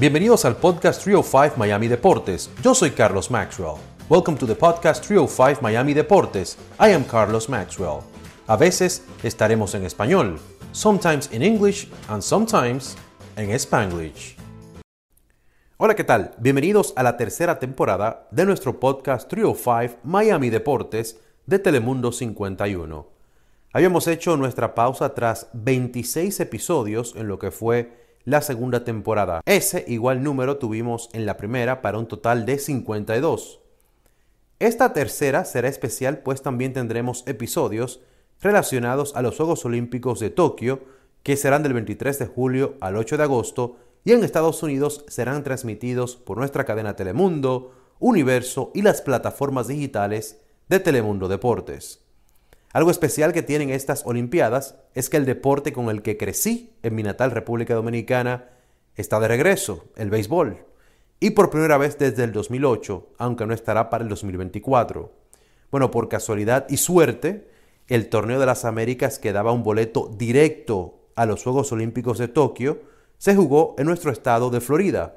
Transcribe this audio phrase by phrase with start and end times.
[0.00, 2.48] Bienvenidos al podcast 305 Miami Deportes.
[2.62, 3.78] Yo soy Carlos Maxwell.
[4.08, 6.56] Welcome to the podcast 305 Miami Deportes.
[6.78, 8.02] I am Carlos Maxwell.
[8.46, 10.38] A veces estaremos en español,
[10.70, 12.96] sometimes in English and sometimes
[13.34, 14.36] en Spanglish.
[15.78, 16.30] Hola, ¿qué tal?
[16.38, 23.04] Bienvenidos a la tercera temporada de nuestro podcast 305 Miami Deportes de Telemundo 51.
[23.72, 29.40] Habíamos hecho nuestra pausa tras 26 episodios en lo que fue la segunda temporada.
[29.46, 33.60] Ese igual número tuvimos en la primera para un total de 52.
[34.58, 38.00] Esta tercera será especial pues también tendremos episodios
[38.40, 40.80] relacionados a los Juegos Olímpicos de Tokio,
[41.22, 45.44] que serán del 23 de julio al 8 de agosto y en Estados Unidos serán
[45.44, 52.07] transmitidos por nuestra cadena Telemundo, Universo y las plataformas digitales de Telemundo Deportes.
[52.72, 56.94] Algo especial que tienen estas Olimpiadas es que el deporte con el que crecí en
[56.94, 58.50] mi natal República Dominicana
[58.96, 60.64] está de regreso, el béisbol,
[61.20, 65.12] y por primera vez desde el 2008, aunque no estará para el 2024.
[65.70, 67.48] Bueno, por casualidad y suerte,
[67.88, 72.28] el Torneo de las Américas que daba un boleto directo a los Juegos Olímpicos de
[72.28, 72.82] Tokio
[73.16, 75.16] se jugó en nuestro estado de Florida.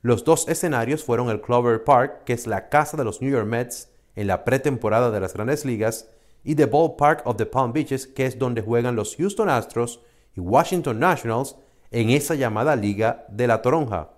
[0.00, 3.46] Los dos escenarios fueron el Clover Park, que es la casa de los New York
[3.46, 6.08] Mets en la pretemporada de las grandes ligas,
[6.44, 10.00] y The Ballpark of the Palm Beaches, que es donde juegan los Houston Astros
[10.34, 11.56] y Washington Nationals
[11.90, 14.10] en esa llamada Liga de la Toronja.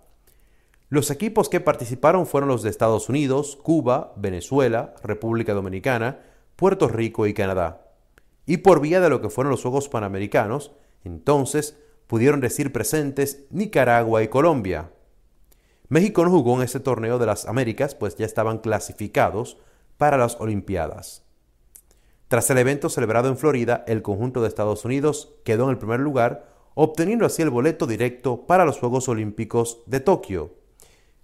[0.89, 6.21] Los equipos que participaron fueron los de Estados Unidos, Cuba, Venezuela, República Dominicana,
[6.57, 7.89] Puerto Rico y Canadá.
[8.47, 14.23] Y por vía de lo que fueron los Juegos Panamericanos, entonces pudieron decir presentes Nicaragua
[14.23, 14.91] y Colombia.
[15.89, 19.59] México no jugó en ese torneo de las Américas, pues ya estaban clasificados
[19.97, 21.24] para las Olimpiadas.
[22.29, 26.01] Tras el evento celebrado en Florida, el conjunto de Estados Unidos quedó en el primer
[26.01, 30.55] lugar, obteniendo así el boleto directo para los Juegos Olímpicos de Tokio.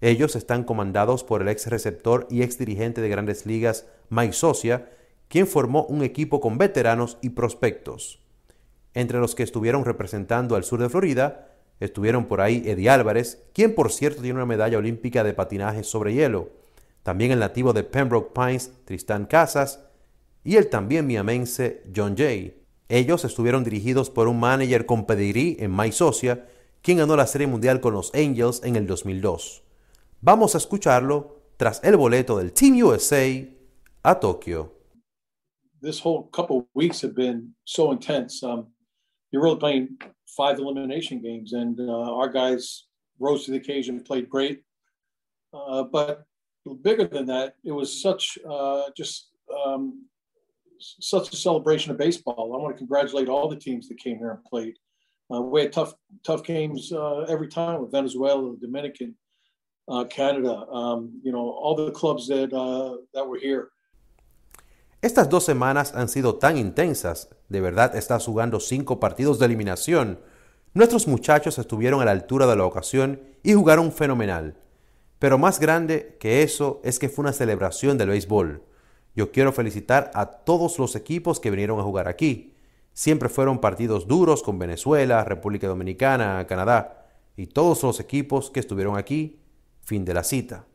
[0.03, 4.91] Ellos están comandados por el ex receptor y ex dirigente de grandes ligas Mike Socia,
[5.29, 8.21] quien formó un equipo con veteranos y prospectos.
[8.95, 11.49] Entre los que estuvieron representando al sur de Florida,
[11.81, 16.15] estuvieron por ahí Eddie Álvarez, quien por cierto tiene una medalla olímpica de patinaje sobre
[16.15, 16.51] hielo.
[17.03, 19.81] También el nativo de Pembroke Pines, Tristán Casas,
[20.45, 22.57] y el también miamense John Jay.
[22.89, 26.49] Ellos estuvieron dirigidos por un manager con pedigrí en Mike Socia,
[26.83, 29.63] quien ganó la Serie Mundial con los Angels en el 2002.
[30.21, 33.47] Vamos a escucharlo tras el boleto del Team USA
[34.03, 34.73] a Tokio.
[35.83, 38.43] This whole couple of weeks have been so intense.
[38.43, 38.67] Um,
[39.31, 39.99] you're really playing
[40.37, 42.87] five elimination games, and uh, our guys
[43.19, 44.63] rose to the occasion, played great.
[45.55, 46.25] Uh, but
[46.83, 49.31] bigger than that, it was such uh, just
[49.65, 50.07] um,
[51.01, 52.53] such a celebration of baseball.
[52.55, 54.75] I want to congratulate all the teams that came here and played.
[55.33, 59.15] Uh, we had tough tough games uh, every time with Venezuela, Dominican,
[59.89, 60.67] uh, Canada.
[60.71, 63.71] Um, you know, all the clubs that uh, that were here.
[65.03, 67.31] Estas dos semanas han sido tan intensas.
[67.49, 70.21] De verdad, estás jugando cinco partidos de eliminación.
[70.75, 74.57] Nuestros muchachos estuvieron a la altura de la ocasión y jugaron fenomenal.
[75.19, 78.63] Pero más grande que eso es que fue una celebración del béisbol.
[79.15, 82.55] Yo quiero felicitar a todos los equipos que vinieron a jugar aquí.
[82.93, 87.07] Siempre fueron partidos duros con Venezuela, República Dominicana, Canadá
[87.37, 89.41] y todos los equipos que estuvieron aquí.
[89.83, 90.67] Fin de la cita.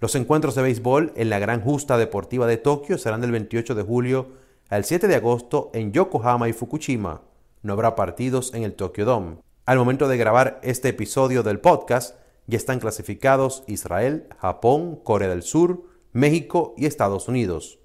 [0.00, 3.82] Los encuentros de béisbol en la Gran Justa Deportiva de Tokio serán del 28 de
[3.82, 4.28] julio
[4.68, 7.22] al 7 de agosto en Yokohama y Fukushima.
[7.62, 9.36] No habrá partidos en el Tokyo Dome.
[9.66, 12.16] Al momento de grabar este episodio del podcast,
[12.46, 17.80] ya están clasificados Israel, Japón, Corea del Sur, México y Estados Unidos.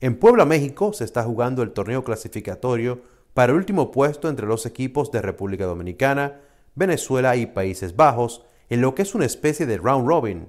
[0.00, 3.02] En Puebla, México, se está jugando el torneo clasificatorio
[3.34, 6.40] para el último puesto entre los equipos de República Dominicana,
[6.74, 10.48] Venezuela y Países Bajos, en lo que es una especie de round robin.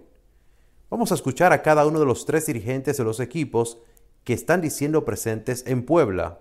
[0.89, 3.79] Vamos a escuchar a cada uno de los tres dirigentes de los equipos
[4.23, 6.39] que están diciendo presentes en Puebla.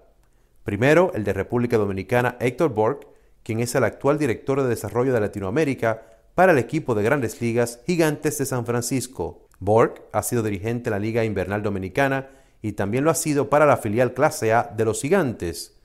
[0.62, 3.08] Primero, el de República Dominicana, Héctor Borg,
[3.42, 6.06] quien es el actual director de desarrollo de Latinoamérica
[6.36, 9.49] para el equipo de grandes ligas Gigantes de San Francisco.
[9.60, 12.30] Borg ha sido dirigente en la Liga Invernal Dominicana
[12.62, 15.76] y también lo ha sido para la filial clase A de los Gigantes.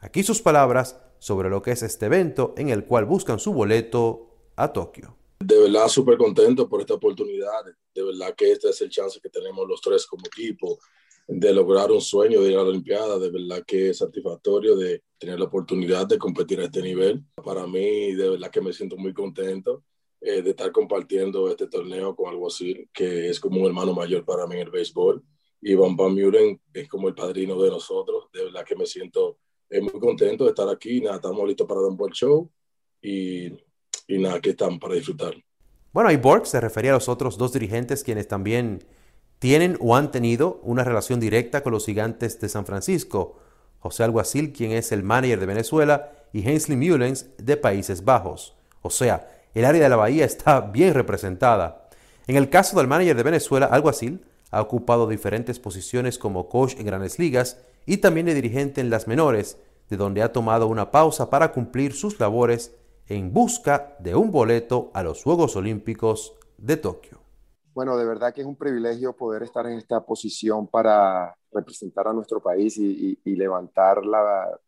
[0.00, 4.28] Aquí sus palabras sobre lo que es este evento en el cual buscan su boleto
[4.56, 5.16] a Tokio.
[5.40, 7.64] De verdad súper contento por esta oportunidad.
[7.94, 10.78] De verdad que este es el chance que tenemos los tres como equipo
[11.26, 13.18] de lograr un sueño de ir a la Olimpiada.
[13.18, 17.24] De verdad que es satisfactorio de tener la oportunidad de competir a este nivel.
[17.42, 19.82] Para mí, de verdad que me siento muy contento
[20.24, 24.24] eh, de estar compartiendo este torneo con algo así, que es como un hermano mayor
[24.24, 25.22] para mí en el béisbol.
[25.60, 28.26] Y Van Van Muren es como el padrino de nosotros.
[28.32, 29.38] De verdad que me siento
[29.70, 31.00] eh, muy contento de estar aquí.
[31.00, 32.50] Nada, estamos listos para dar un buen show.
[33.00, 33.50] Y
[34.06, 35.34] y nada, que están para disfrutar.
[35.92, 38.84] Bueno, y Borg se refería a los otros dos dirigentes quienes también
[39.38, 43.38] tienen o han tenido una relación directa con los gigantes de San Francisco.
[43.78, 48.56] José Alguacil, quien es el manager de Venezuela, y Hensley Mullens de Países Bajos.
[48.82, 51.88] O sea, el área de la bahía está bien representada.
[52.26, 56.86] En el caso del manager de Venezuela, Alguacil ha ocupado diferentes posiciones como coach en
[56.86, 59.58] grandes ligas y también de dirigente en las menores,
[59.88, 62.74] de donde ha tomado una pausa para cumplir sus labores
[63.06, 67.18] en busca de un boleto a los Juegos Olímpicos de Tokio.
[67.74, 72.12] Bueno, de verdad que es un privilegio poder estar en esta posición para representar a
[72.12, 74.58] nuestro país y, levantar la,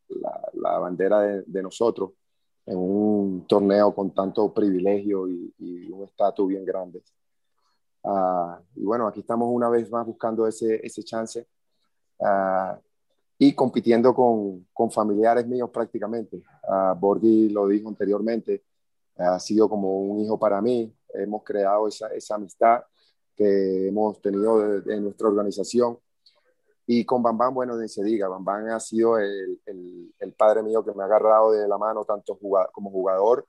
[0.80, 2.10] bandera de, nosotros
[2.66, 7.02] en un torneo con tanto privilegio y, un estatus bien grande.
[8.04, 11.46] Ah, y bueno, aquí estamos una vez más buscando ese, ese chance.
[12.18, 12.76] Uh,
[13.38, 16.42] y compitiendo con, con familiares míos prácticamente.
[16.66, 18.64] Uh, Borghi lo dijo anteriormente,
[19.16, 22.82] ha sido como un hijo para mí, hemos creado esa, esa amistad
[23.34, 25.98] que hemos tenido en nuestra organización.
[26.86, 30.84] Y con Bambán, bueno, ni se diga, Bambán ha sido el, el, el, padre mío
[30.84, 32.38] que me ha agarrado de la mano tanto
[32.72, 33.46] como jugador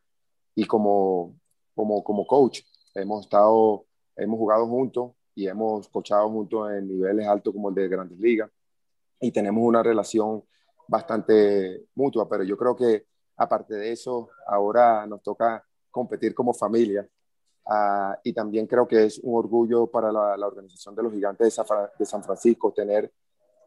[0.55, 1.35] y como,
[1.75, 2.61] como, como coach.
[2.95, 3.85] Hemos estado,
[4.15, 8.49] hemos jugado juntos y hemos coachado juntos en niveles altos como el de Grandes Ligas
[9.19, 10.43] y tenemos una relación
[10.87, 13.05] bastante mutua, pero yo creo que
[13.35, 17.07] aparte de eso, ahora nos toca competir como familia
[17.65, 21.45] uh, y también creo que es un orgullo para la, la organización de los gigantes
[21.45, 21.65] de San,
[21.97, 23.11] de San Francisco tener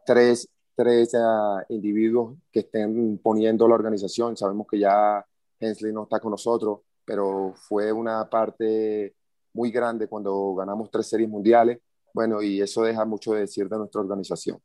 [0.04, 4.36] tres, tres uh, individuos que estén poniendo la organización.
[4.36, 5.24] Sabemos que ya
[5.58, 9.14] Hensley no está con nosotros, pero fue una parte
[9.52, 11.78] muy grande cuando ganamos tres series mundiales.
[12.12, 14.58] Bueno, y eso deja mucho de decir de nuestra organización.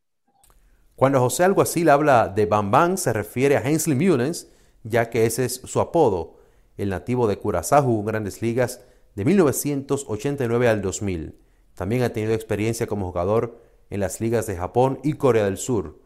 [0.96, 4.48] Cuando José Alguacil habla de Bam se refiere a Hensley Mullens,
[4.84, 6.38] ya que ese es su apodo.
[6.78, 8.82] El nativo de Curazao en grandes ligas
[9.16, 11.38] de 1989 al 2000.
[11.74, 16.00] También ha tenido experiencia como jugador en las ligas de Japón y Corea del Sur.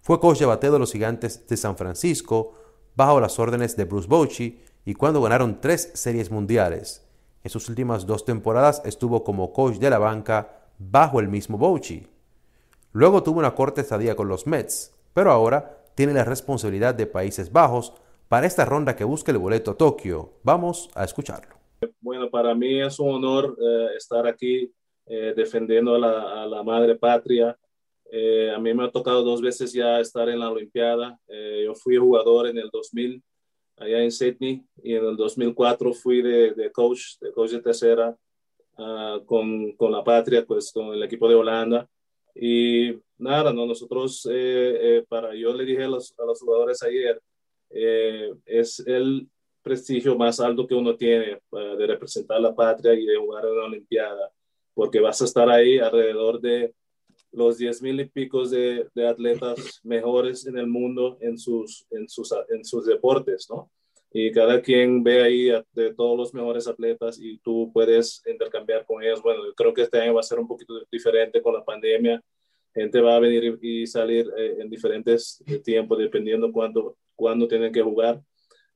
[0.00, 2.54] Fue coach de bateo de los gigantes de San Francisco
[2.94, 7.06] bajo las órdenes de Bruce Bochy y cuando ganaron tres series mundiales.
[7.42, 12.06] En sus últimas dos temporadas estuvo como coach de la banca bajo el mismo Bochy.
[12.92, 17.52] Luego tuvo una corta estadía con los Mets, pero ahora tiene la responsabilidad de Países
[17.52, 17.92] Bajos
[18.28, 20.34] para esta ronda que busca el boleto a Tokio.
[20.42, 21.56] Vamos a escucharlo.
[22.00, 24.72] Bueno, para mí es un honor eh, estar aquí
[25.06, 27.56] eh, defendiendo a la, madre patria.
[28.10, 31.18] Eh, a mí me ha tocado dos veces ya estar en la Olimpiada.
[31.64, 33.22] yo fui jugador en el 2000
[33.78, 38.16] allá en Sydney y en el 2004 fui de, coach, de coach de tercera
[38.78, 41.88] ah, con, con la patria, pues con el equipo de Holanda.
[42.34, 43.66] Y nada, ¿no?
[43.66, 47.20] nosotros, eh, eh, para, yo le dije a los, a los jugadores ayer,
[47.70, 49.28] eh, es el
[49.62, 53.64] prestigio más alto que uno tiene de representar la patria y de jugar en una
[53.64, 54.30] Olimpiada,
[54.76, 56.74] porque vas a estar ahí alrededor de
[57.32, 62.34] los diez mil y pico de, atletas mejores en el mundo en sus, en sus,
[62.50, 63.70] en sus deportes, ¿no?
[64.12, 69.02] y cada quien ve ahí de todos los mejores atletas y tú puedes intercambiar con
[69.02, 69.22] ellos.
[69.22, 72.22] Bueno, yo creo que este año va a ser un poquito diferente con la pandemia.
[72.74, 77.82] Gente va a venir y salir eh, en diferentes tiempos, dependiendo cuándo, cuándo tienen que
[77.82, 78.22] jugar.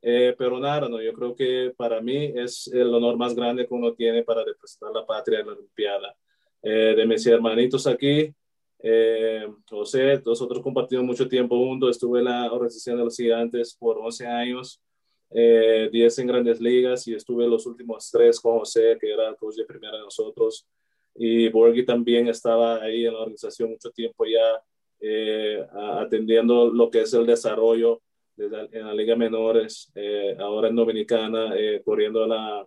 [0.03, 3.75] Eh, pero nada, no, yo creo que para mí es el honor más grande que
[3.75, 6.17] uno tiene para representar la patria en la Olimpiada.
[6.63, 8.35] Eh, de mis hermanitos aquí,
[9.69, 14.27] José, nosotros compartimos mucho tiempo juntos, estuve en la organización de los gigantes por 11
[14.27, 14.81] años,
[15.33, 19.37] eh, 10 en grandes ligas y estuve los últimos tres con José, que era el
[19.37, 20.67] coach de primera de nosotros.
[21.15, 24.63] Y Borghi también estaba ahí en la organización mucho tiempo ya
[25.01, 25.65] eh,
[25.99, 31.55] atendiendo lo que es el desarrollo de en la Liga Menores, eh, ahora en Dominicana,
[31.57, 32.67] eh, corriendo la,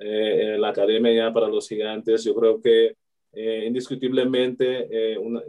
[0.00, 2.24] la academia ya para los gigantes.
[2.24, 2.94] Yo creo que
[3.32, 5.40] indiscutiblemente un,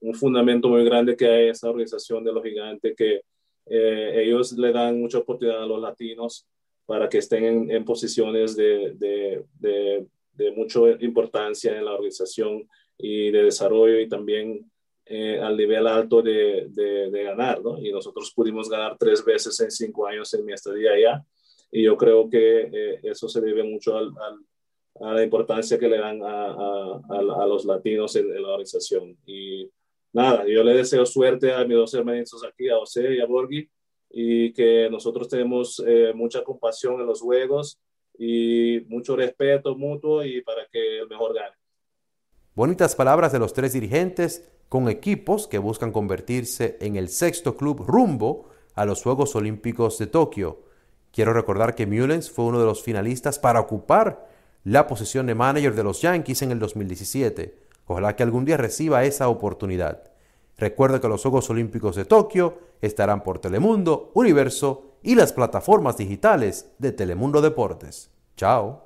[0.00, 3.20] un fundamento muy grande que hay esa organización de los gigantes que
[3.66, 6.46] eh, ellos le dan mucha oportunidad a los latinos
[6.84, 13.42] para que estén en, posiciones de, de, de, mucha importancia en la organización y de
[13.42, 14.70] desarrollo y también
[15.06, 17.78] eh, al nivel alto de, de, ganar, ¿no?
[17.78, 21.24] Y nosotros pudimos ganar tres veces en cinco años en mi estadía allá
[21.70, 24.12] y yo creo que eh, eso se debe mucho al,
[25.00, 29.16] a la importancia que le dan a, a, a los latinos en, en, la organización.
[29.26, 29.70] Y
[30.12, 33.68] nada, yo le deseo suerte a mis dos hermanitos aquí, a José y a Borghi,
[34.10, 37.78] y que nosotros tenemos eh, mucha compasión en los juegos
[38.18, 41.56] y mucho respeto mutuo y para que el mejor gane.
[42.56, 47.84] Bonitas palabras de los tres dirigentes con equipos que buscan convertirse en el sexto club
[47.86, 50.60] rumbo a los Juegos Olímpicos de Tokio.
[51.12, 54.26] Quiero recordar que Mullens fue uno de los finalistas para ocupar
[54.64, 57.58] la posición de manager de los Yankees en el 2017.
[57.88, 60.04] Ojalá que algún día reciba esa oportunidad.
[60.56, 66.70] Recuerda que los Juegos Olímpicos de Tokio estarán por Telemundo, Universo y las plataformas digitales
[66.78, 68.10] de Telemundo Deportes.
[68.34, 68.85] Chao.